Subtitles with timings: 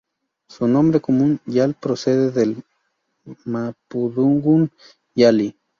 [0.49, 2.63] Su nombre común, yal, procede del
[3.45, 4.71] mapudungún
[5.13, 5.55] "yali".